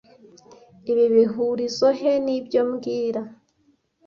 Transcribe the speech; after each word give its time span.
Ibi 0.91 1.05
bihurizoe 1.15 1.93
he 1.99 2.11
nibyo 2.25 2.61
mbwira 2.69 3.21